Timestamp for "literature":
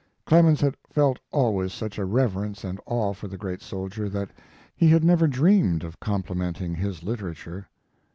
7.03-7.67